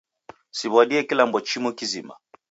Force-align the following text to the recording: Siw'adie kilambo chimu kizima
Siw'adie 0.57 1.01
kilambo 1.09 1.37
chimu 1.47 1.69
kizima 1.77 2.13